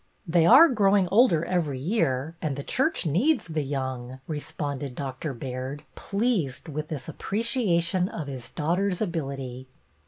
[0.35, 5.83] "They are growing older every year, and the church needs the young," responded Doctor Baird,
[5.93, 9.67] pleased with this appreciation of his daughter's ability.